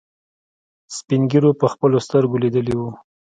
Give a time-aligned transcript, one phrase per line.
[0.95, 2.89] سپينږيرو په خپلو سترګو ليدلي وو.